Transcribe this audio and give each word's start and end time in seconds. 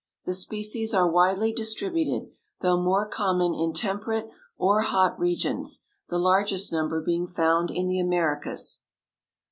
The 0.25 0.33
species 0.33 0.95
are 0.95 1.07
widely 1.07 1.53
distributed, 1.53 2.31
though 2.61 2.81
more 2.81 3.07
common 3.07 3.53
in 3.53 3.71
temperate 3.71 4.27
or 4.57 4.81
hot 4.81 5.19
regions, 5.19 5.83
the 6.09 6.17
largest 6.17 6.71
number 6.71 7.03
being 7.03 7.27
found 7.27 7.69
in 7.69 7.87
the 7.87 7.99
Americas. 7.99 8.81